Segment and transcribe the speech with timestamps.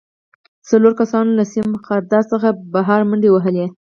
[0.67, 3.65] څلورو کسانو له سیم خاردار څخه بهر منډې وهلې